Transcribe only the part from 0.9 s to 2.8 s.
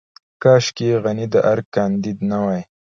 غني د ارګ کانديد نه وای.